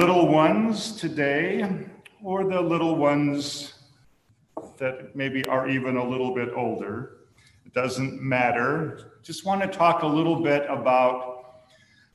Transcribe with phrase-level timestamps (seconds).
[0.00, 1.86] little ones today,
[2.20, 3.74] or the little ones
[4.76, 7.18] that maybe are even a little bit older.
[7.64, 9.12] It doesn't matter.
[9.22, 11.62] Just want to talk a little bit about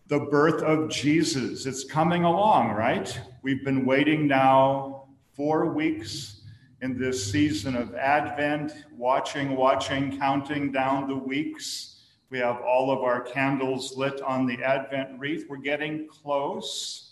[0.08, 1.66] the birth of Jesus.
[1.66, 3.18] It's coming along, right?
[3.44, 6.42] We've been waiting now four weeks
[6.82, 12.02] in this season of Advent, watching, watching, counting down the weeks.
[12.30, 15.46] We have all of our candles lit on the Advent wreath.
[15.48, 17.09] We're getting close.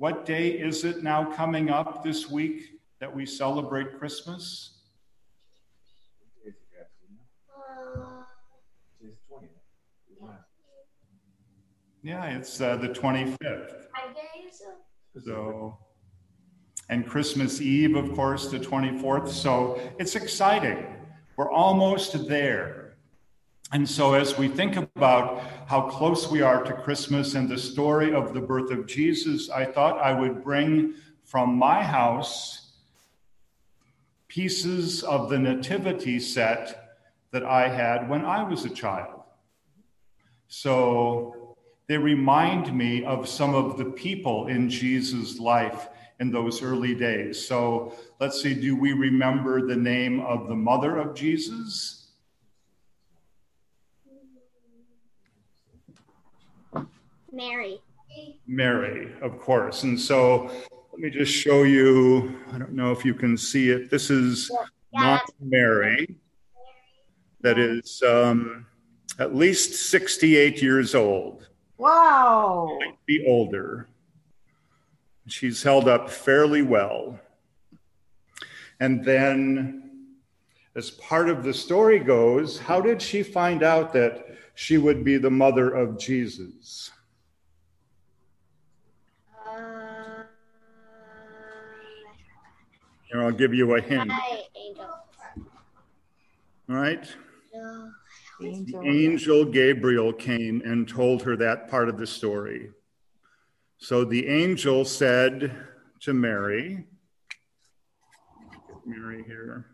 [0.00, 4.78] What day is it now coming up this week that we celebrate Christmas?
[12.02, 13.88] Yeah, it's uh, the 25th.
[15.22, 15.76] So,
[16.88, 19.28] and Christmas Eve, of course, the 24th.
[19.28, 20.86] So it's exciting.
[21.36, 22.79] We're almost there.
[23.72, 28.12] And so, as we think about how close we are to Christmas and the story
[28.12, 32.72] of the birth of Jesus, I thought I would bring from my house
[34.26, 36.98] pieces of the nativity set
[37.30, 39.22] that I had when I was a child.
[40.48, 46.96] So, they remind me of some of the people in Jesus' life in those early
[46.96, 47.46] days.
[47.46, 51.99] So, let's see, do we remember the name of the mother of Jesus?
[57.32, 57.80] Mary.
[58.46, 59.84] Mary, of course.
[59.84, 60.50] And so
[60.92, 62.38] let me just show you.
[62.52, 63.90] I don't know if you can see it.
[63.90, 64.50] This is
[64.92, 65.00] yeah.
[65.00, 66.16] not Mary,
[67.40, 68.66] that is um,
[69.18, 71.48] at least 68 years old.
[71.78, 72.76] Wow.
[72.78, 73.88] Might be older.
[75.26, 77.18] She's held up fairly well.
[78.80, 80.16] And then,
[80.74, 85.18] as part of the story goes, how did she find out that she would be
[85.18, 86.90] the mother of Jesus?
[93.10, 94.08] Here, I'll give you a hint.
[94.12, 94.84] Hi, angel.
[96.68, 97.04] All right?
[98.40, 98.82] Angel.
[98.82, 102.70] The angel Gabriel came and told her that part of the story.
[103.78, 105.56] So the angel said
[106.02, 106.84] to Mary,
[108.86, 109.66] Mary here,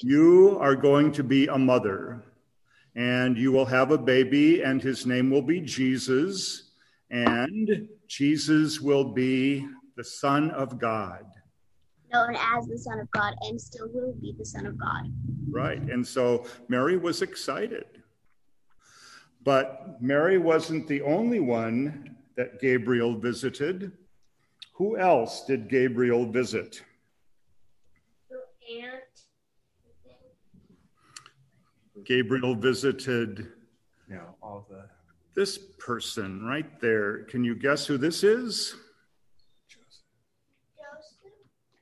[0.00, 2.24] you are going to be a mother,
[2.96, 6.70] and you will have a baby, and his name will be Jesus,
[7.10, 11.24] and Jesus will be the Son of God
[12.14, 15.12] known as the Son of God and still will be the Son of God.
[15.50, 15.80] Right.
[15.80, 17.86] And so Mary was excited.
[19.42, 23.92] But Mary wasn't the only one that Gabriel visited.
[24.74, 26.82] Who else did Gabriel visit?
[28.30, 29.02] Her aunt.
[32.04, 33.48] Gabriel visited
[34.10, 34.84] yeah, all the
[35.34, 37.24] this person right there.
[37.24, 38.76] Can you guess who this is?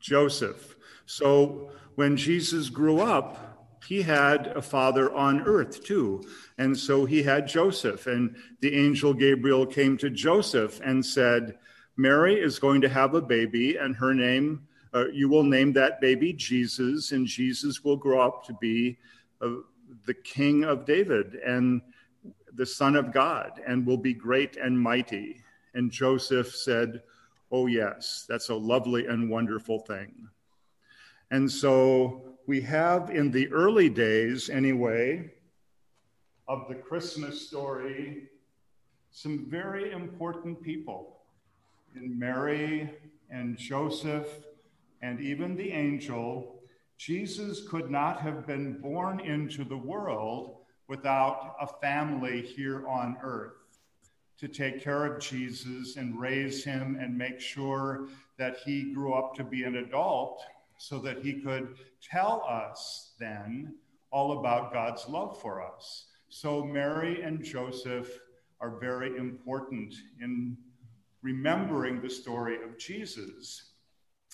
[0.03, 0.77] Joseph.
[1.07, 6.23] So when Jesus grew up, he had a father on earth too.
[6.59, 8.07] And so he had Joseph.
[8.07, 11.59] And the angel Gabriel came to Joseph and said,
[11.97, 16.01] Mary is going to have a baby, and her name, uh, you will name that
[16.01, 18.97] baby Jesus, and Jesus will grow up to be
[19.43, 19.51] uh,
[20.07, 21.83] the king of David and
[22.55, 25.43] the son of God, and will be great and mighty.
[25.75, 27.03] And Joseph said,
[27.55, 30.27] Oh, yes, that's a lovely and wonderful thing.
[31.31, 35.31] And so we have in the early days, anyway,
[36.49, 38.31] of the Christmas story,
[39.11, 41.19] some very important people
[41.95, 42.91] in Mary
[43.31, 44.29] and Joseph
[45.03, 46.63] and even the angel.
[46.97, 50.57] Jesus could not have been born into the world
[50.89, 53.62] without a family here on earth
[54.43, 58.09] to take care of Jesus and raise him and make sure
[58.39, 60.43] that he grew up to be an adult
[60.79, 63.73] so that he could tell us then
[64.11, 66.07] all about God's love for us.
[66.29, 68.11] So, Mary and Joseph
[68.61, 70.57] are very important in
[71.23, 73.75] remembering the story of Jesus.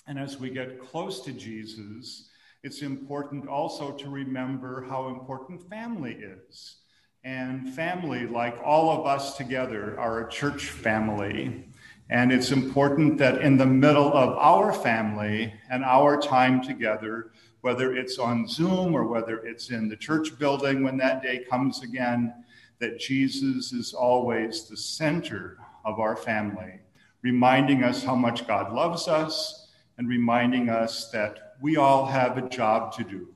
[0.07, 2.29] And as we get close to Jesus,
[2.63, 6.77] it's important also to remember how important family is
[7.23, 11.65] and family, like all of us together, are a church family.
[12.09, 17.31] And it's important that in the middle of our family and our time together,
[17.61, 21.83] whether it's on Zoom or whether it's in the church building when that day comes
[21.83, 22.33] again,
[22.79, 26.79] that Jesus is always the center of our family,
[27.21, 29.67] reminding us how much God loves us
[29.97, 33.27] and reminding us that we all have a job to do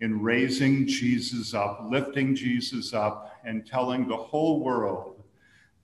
[0.00, 5.22] in raising Jesus up, lifting Jesus up, and telling the whole world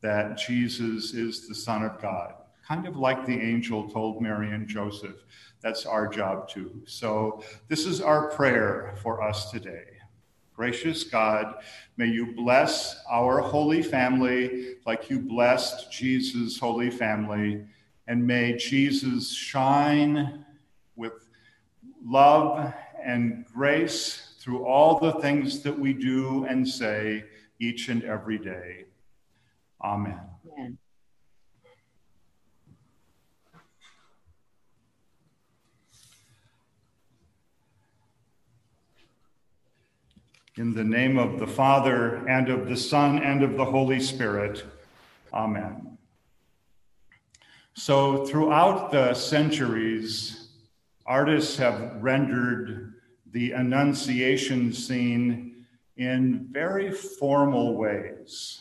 [0.03, 2.35] that Jesus is the Son of God,
[2.67, 5.25] kind of like the angel told Mary and Joseph.
[5.63, 6.83] That's our job too.
[6.87, 9.85] So, this is our prayer for us today.
[10.55, 11.55] Gracious God,
[11.97, 17.65] may you bless our holy family like you blessed Jesus' holy family,
[18.07, 20.45] and may Jesus shine
[20.97, 21.29] with
[22.05, 22.75] love
[23.05, 27.25] and grace through all the things that we do and say
[27.61, 28.85] each and every day.
[29.83, 30.21] Amen.
[30.53, 30.79] Amen.
[40.57, 44.65] In the name of the Father, and of the Son, and of the Holy Spirit.
[45.33, 45.97] Amen.
[47.73, 50.49] So, throughout the centuries,
[51.07, 52.92] artists have rendered
[53.33, 55.65] the Annunciation scene
[55.97, 58.61] in very formal ways,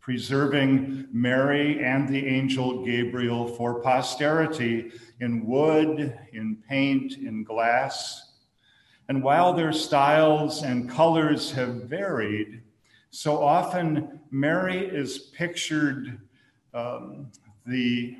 [0.00, 8.30] preserving Mary and the angel Gabriel for posterity in wood, in paint, in glass
[9.10, 12.62] and while their styles and colors have varied,
[13.10, 16.20] so often Mary is pictured
[16.72, 17.26] um,
[17.66, 18.16] the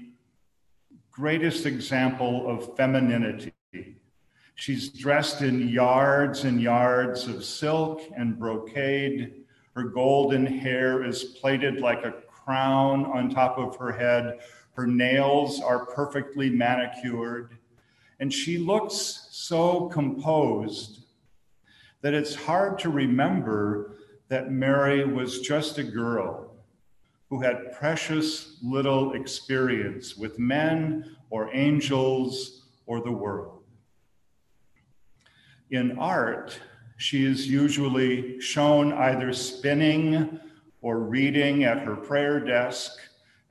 [1.13, 3.53] greatest example of femininity.
[4.61, 9.33] She's dressed in yards and yards of silk and brocade.
[9.75, 14.41] Her golden hair is plaited like a crown on top of her head.
[14.73, 17.57] Her nails are perfectly manicured.
[18.19, 21.07] And she looks so composed
[22.03, 23.97] that it's hard to remember
[24.29, 26.55] that Mary was just a girl
[27.31, 33.60] who had precious little experience with men or angels or the world.
[35.71, 36.59] In art,
[36.97, 40.41] she is usually shown either spinning
[40.83, 42.99] or reading at her prayer desk,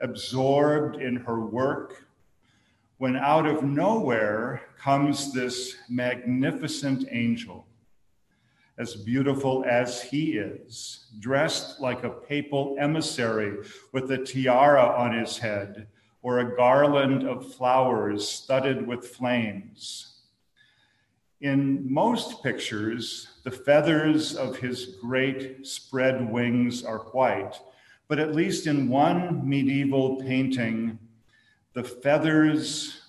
[0.00, 2.06] absorbed in her work
[3.00, 7.66] when out of nowhere comes this magnificent angel,
[8.76, 13.56] as beautiful as he is, dressed like a papal emissary
[13.92, 15.86] with a tiara on his head
[16.20, 20.09] or a garland of flowers studded with flames.
[21.40, 27.58] In most pictures, the feathers of his great spread wings are white,
[28.08, 30.98] but at least in one medieval painting,
[31.72, 33.00] the feathers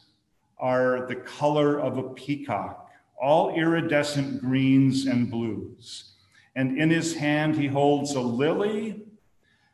[0.57, 2.89] are the color of a peacock,
[3.21, 6.13] all iridescent greens and blues.
[6.55, 9.03] And in his hand, he holds a lily,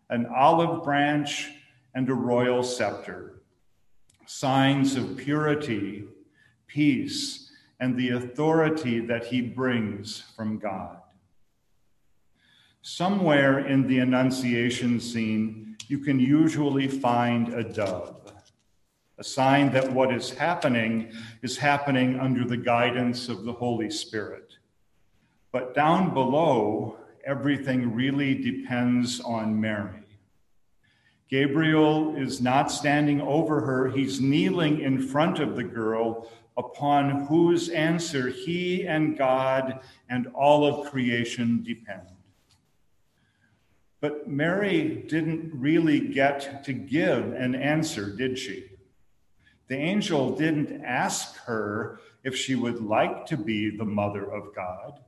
[0.10, 1.52] an olive branch,
[1.94, 3.44] and a royal scepter,
[4.26, 6.06] signs of purity,
[6.66, 7.47] peace,
[7.80, 10.98] and the authority that he brings from God.
[12.82, 18.18] Somewhere in the Annunciation scene, you can usually find a dove
[19.20, 24.58] a sign that what is happening is happening under the guidance of the Holy Spirit.
[25.52, 30.04] But down below, everything really depends on Mary.
[31.30, 37.70] Gabriel is not standing over her, he's kneeling in front of the girl, upon whose
[37.70, 42.08] answer he and God and all of creation depend.
[44.00, 48.66] But Mary didn't really get to give an answer, did she?
[49.68, 55.00] The angel didn't ask her if she would like to be the mother of God.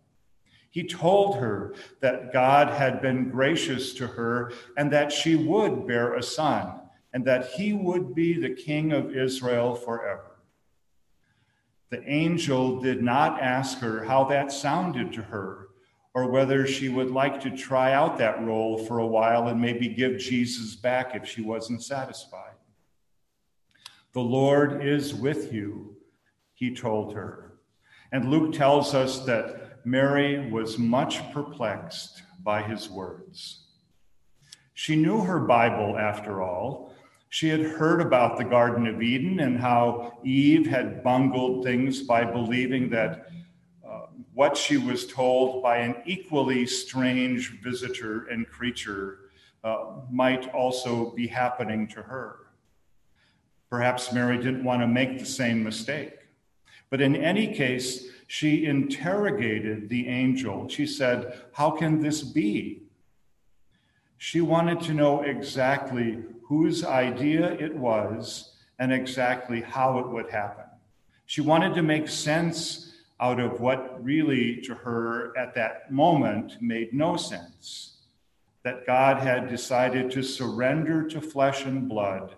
[0.70, 6.14] He told her that God had been gracious to her and that she would bear
[6.14, 6.80] a son
[7.14, 10.39] and that he would be the king of Israel forever.
[11.90, 15.70] The angel did not ask her how that sounded to her
[16.14, 19.90] or whether she would like to try out that role for a while and maybe
[19.90, 22.56] give Jesus back if she wasn't satisfied.
[24.14, 25.96] The Lord is with you,
[26.54, 27.54] he told her.
[28.12, 33.66] And Luke tells us that Mary was much perplexed by his words.
[34.74, 36.89] She knew her Bible, after all.
[37.30, 42.26] She had heard about the Garden of Eden and how Eve had bungled things by
[42.26, 43.30] believing that
[43.88, 49.20] uh, what she was told by an equally strange visitor and creature
[49.64, 52.48] uh, might also be happening to her.
[53.70, 56.16] Perhaps Mary didn't want to make the same mistake.
[56.90, 60.68] But in any case, she interrogated the angel.
[60.68, 62.84] She said, How can this be?
[64.18, 70.66] She wanted to know exactly whose idea it was and exactly how it would happen.
[71.28, 76.92] She wanted to make sense out of what really, to her at that moment, made
[76.92, 77.96] no sense.
[78.64, 82.36] that God had decided to surrender to flesh and blood,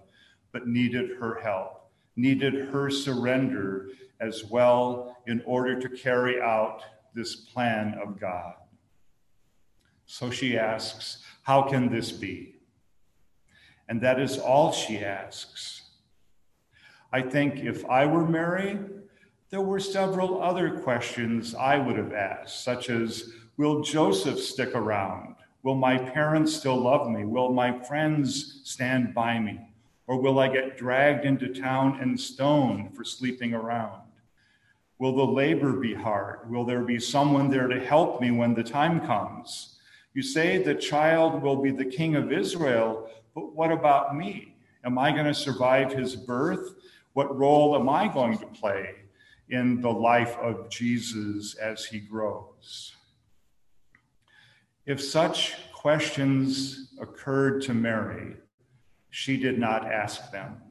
[0.51, 3.87] but needed her help, needed her surrender
[4.19, 6.83] as well in order to carry out
[7.15, 8.53] this plan of God.
[10.05, 12.60] So she asks, How can this be?
[13.91, 15.81] And that is all she asks.
[17.11, 18.79] I think if I were Mary,
[19.49, 25.35] there were several other questions I would have asked, such as Will Joseph stick around?
[25.63, 27.25] Will my parents still love me?
[27.25, 29.59] Will my friends stand by me?
[30.07, 34.03] Or will I get dragged into town and stoned for sleeping around?
[34.99, 36.49] Will the labor be hard?
[36.49, 39.79] Will there be someone there to help me when the time comes?
[40.13, 44.55] You say the child will be the king of Israel, but what about me?
[44.83, 46.75] Am I going to survive his birth?
[47.13, 48.95] What role am I going to play
[49.49, 52.93] in the life of Jesus as he grows?
[54.85, 58.35] If such questions occurred to Mary,
[59.09, 60.61] she did not ask them.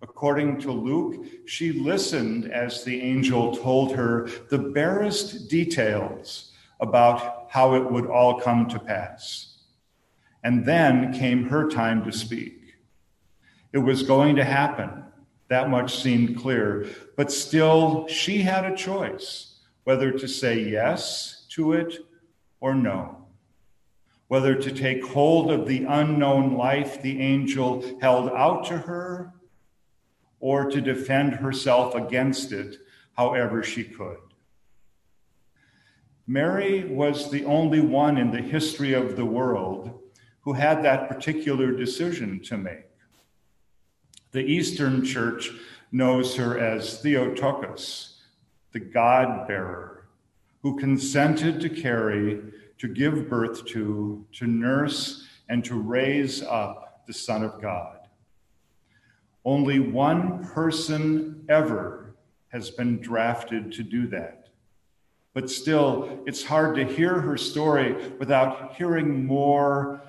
[0.00, 7.74] According to Luke, she listened as the angel told her the barest details about how
[7.74, 9.53] it would all come to pass.
[10.44, 12.76] And then came her time to speak.
[13.72, 15.02] It was going to happen.
[15.48, 16.86] That much seemed clear.
[17.16, 21.98] But still, she had a choice whether to say yes to it
[22.60, 23.24] or no
[24.28, 29.32] whether to take hold of the unknown life the angel held out to her
[30.40, 32.76] or to defend herself against it
[33.16, 34.18] however she could.
[36.26, 40.00] Mary was the only one in the history of the world
[40.44, 42.86] who had that particular decision to make.
[44.32, 45.50] The Eastern Church
[45.90, 48.20] knows her as Theotokos,
[48.72, 50.08] the God bearer,
[50.62, 52.42] who consented to carry
[52.78, 57.98] to give birth to, to nurse, and to raise up the Son of God.
[59.44, 62.16] Only one person ever
[62.48, 64.48] has been drafted to do that.
[65.34, 70.00] But still, it's hard to hear her story without hearing more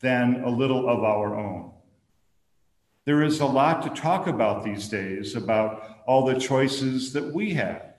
[0.00, 1.72] than a little of our own.
[3.04, 7.54] There is a lot to talk about these days about all the choices that we
[7.54, 7.94] have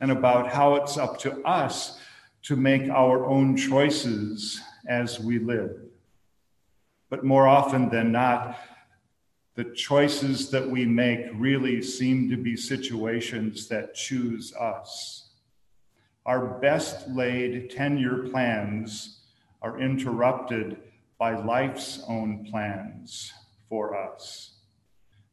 [0.00, 1.98] and about how it's up to us
[2.42, 5.76] to make our own choices as we live.
[7.10, 8.58] But more often than not,
[9.54, 15.30] the choices that we make really seem to be situations that choose us.
[16.26, 19.20] Our best laid 10 year plans
[19.62, 20.76] are interrupted
[21.18, 23.32] by life's own plans
[23.68, 24.56] for us.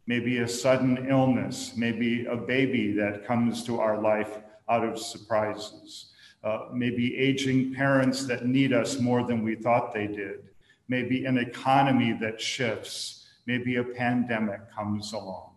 [0.08, 6.12] Maybe a sudden illness, maybe a baby that comes to our life out of surprises
[6.44, 10.50] uh, maybe aging parents that need us more than we thought they did,
[10.88, 15.52] maybe an economy that shifts, maybe a pandemic comes along.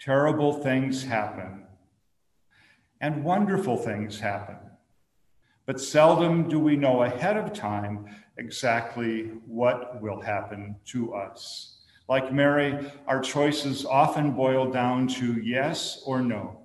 [0.00, 1.64] Terrible things happen,
[3.00, 4.56] and wonderful things happen.
[5.66, 8.06] But seldom do we know ahead of time
[8.40, 11.76] exactly what will happen to us.
[12.08, 16.58] Like Mary, our choices often boil down to yes or no.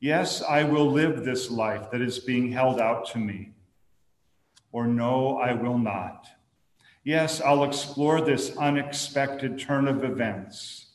[0.00, 3.52] Yes, I will live this life that is being held out to me.
[4.70, 6.28] Or no, I will not.
[7.04, 10.86] Yes, I'll explore this unexpected turn of events.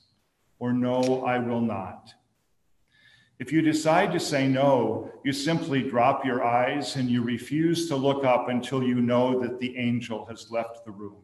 [0.57, 2.13] Or no, I will not.
[3.39, 7.95] If you decide to say no, you simply drop your eyes and you refuse to
[7.95, 11.21] look up until you know that the angel has left the room.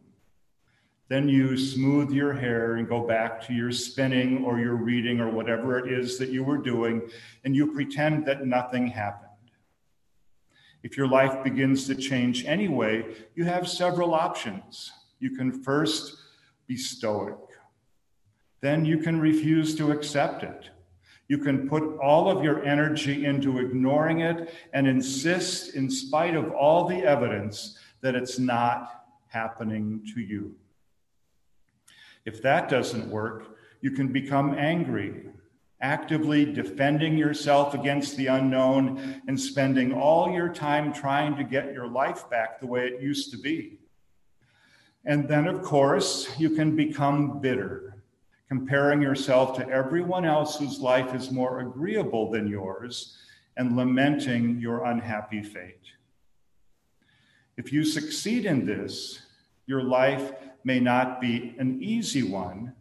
[1.09, 5.29] Then you smooth your hair and go back to your spinning or your reading or
[5.29, 7.01] whatever it is that you were doing,
[7.43, 9.29] and you pretend that nothing happened.
[10.83, 13.05] If your life begins to change anyway,
[13.35, 14.91] you have several options.
[15.19, 16.15] You can first
[16.67, 17.37] be stoic,
[18.61, 20.69] then you can refuse to accept it.
[21.33, 26.51] You can put all of your energy into ignoring it and insist, in spite of
[26.51, 30.53] all the evidence, that it's not happening to you.
[32.23, 35.25] If that doesn't work, you can become angry,
[35.81, 41.87] actively defending yourself against the unknown and spending all your time trying to get your
[41.87, 43.79] life back the way it used to be.
[45.03, 47.92] And then, of course, you can become bitter,
[48.47, 53.17] comparing yourself to everyone else whose life is more agreeable than yours
[53.57, 55.85] and lamenting your unhappy fate.
[57.57, 59.21] If you succeed in this,
[59.65, 60.33] your life
[60.63, 62.73] may not be an easy one,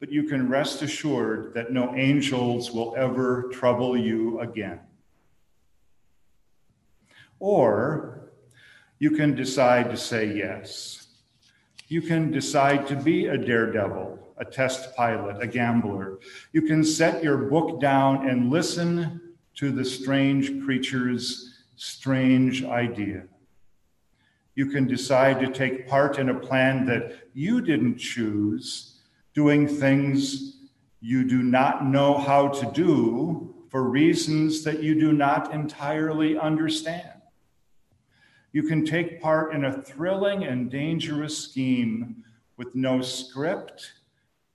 [0.00, 4.80] but you can rest assured that no angels will ever trouble you again.
[7.38, 8.14] Or
[8.98, 11.08] You can decide to say yes.
[11.88, 16.18] You can decide to be a daredevil, a test pilot, a gambler.
[16.52, 23.24] You can set your book down and listen to the strange creature's strange idea.
[24.54, 29.00] You can decide to take part in a plan that you didn't choose,
[29.34, 30.58] doing things
[31.00, 37.20] you do not know how to do for reasons that you do not entirely understand.
[38.52, 42.24] You can take part in a thrilling and dangerous scheme
[42.56, 43.90] with no script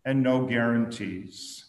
[0.05, 1.65] and no guarantees.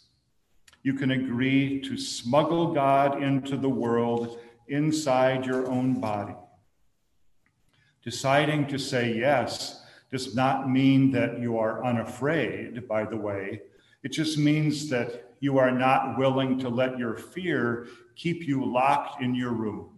[0.83, 6.35] You can agree to smuggle God into the world inside your own body.
[8.03, 13.63] Deciding to say yes does not mean that you are unafraid, by the way.
[14.03, 19.23] It just means that you are not willing to let your fear keep you locked
[19.23, 19.91] in your room.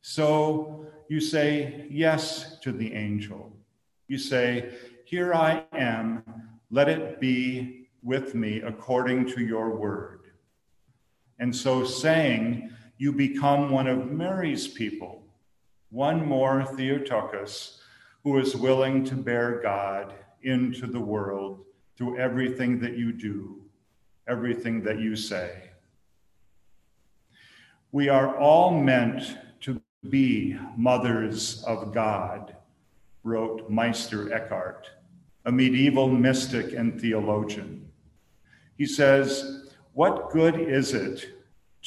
[0.00, 3.56] So you say yes to the angel.
[4.06, 4.74] You say,
[5.04, 6.22] Here I am,
[6.74, 10.22] let it be with me according to your word.
[11.38, 15.22] And so saying, you become one of Mary's people,
[15.90, 17.80] one more Theotokos
[18.24, 21.64] who is willing to bear God into the world
[21.96, 23.62] through everything that you do,
[24.26, 25.70] everything that you say.
[27.92, 32.56] We are all meant to be mothers of God,
[33.22, 34.90] wrote Meister Eckhart,
[35.44, 37.88] a medieval mystic and theologian.
[38.76, 41.28] He says, What good is it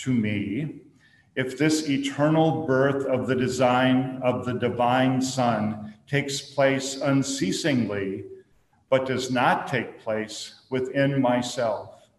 [0.03, 0.81] to me
[1.35, 8.25] if this eternal birth of the design of the divine Son takes place unceasingly,
[8.89, 12.09] but does not take place within myself?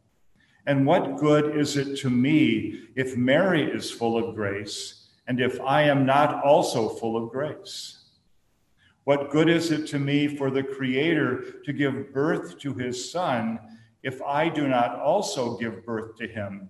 [0.67, 4.99] And what good is it to me if Mary is full of grace?
[5.29, 7.98] and if I am not also full of grace?
[9.09, 13.59] What good is it to me for the Creator to give birth to his Son
[14.03, 16.69] if I do not also give birth to him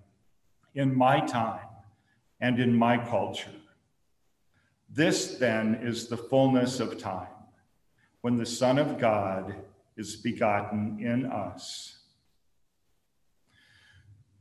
[0.77, 1.67] in my time
[2.41, 3.51] and in my culture?
[4.89, 7.27] This then is the fullness of time
[8.21, 9.57] when the Son of God
[9.97, 11.99] is begotten in us.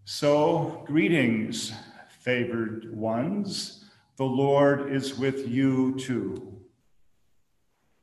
[0.06, 1.74] So, greetings,
[2.10, 3.86] favored ones.
[4.18, 6.57] The Lord is with you too.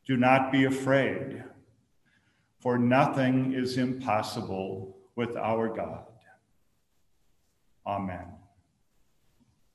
[0.06, 1.44] Do not be afraid,
[2.60, 6.04] for nothing is impossible with our God.
[7.86, 8.33] Amen.